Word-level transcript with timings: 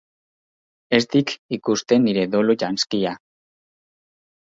Ez 0.97 1.01
dik 1.15 1.33
ikusten 1.57 2.01
nire 2.05 2.23
dolu-janzkia. 2.37 3.13